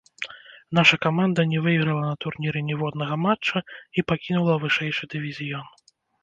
Наша 0.77 0.97
каманда 1.03 1.41
не 1.51 1.59
выйграла 1.65 2.01
на 2.09 2.15
турніры 2.25 2.63
ніводнага 2.69 3.19
матча 3.27 3.63
і 3.99 4.05
пакінула 4.13 4.57
вышэйшы 4.65 5.03
дывізіён. 5.13 5.71